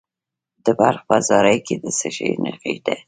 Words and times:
د 0.65 0.67
بلخ 0.79 1.01
په 1.09 1.17
زاري 1.27 1.57
کې 1.67 1.75
د 1.83 1.85
څه 1.97 2.07
شي 2.15 2.29
نښې 2.43 2.73
دي؟ 2.85 2.95